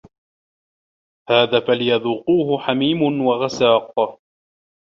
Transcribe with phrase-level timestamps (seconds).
[1.29, 4.19] هذا فَليَذوقوهُ حَميمٌ وَغَسّاقٌ